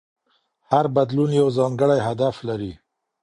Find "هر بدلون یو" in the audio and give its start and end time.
0.71-1.47